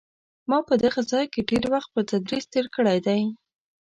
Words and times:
ما 0.49 0.59
په 0.67 0.73
دغه 0.83 1.01
ځای 1.11 1.25
کې 1.33 1.47
ډېر 1.49 1.63
وخت 1.73 1.89
په 1.95 2.01
تدریس 2.11 2.45
تېر 2.53 2.65
کړی 2.75 2.97
دی. 3.07 3.21